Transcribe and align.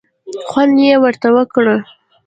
خوند 0.49 0.75
یې 0.85 0.95
ورته 1.03 1.27
ورکړ. 1.35 1.65